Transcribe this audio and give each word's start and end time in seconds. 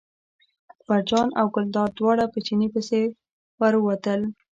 اکبرجان 0.71 1.27
او 1.39 1.45
ګلداد 1.55 1.89
دواړه 1.97 2.25
په 2.33 2.39
چیني 2.45 2.67
پسې 2.73 2.99
ور 3.59 3.73
ووتل. 3.79 4.21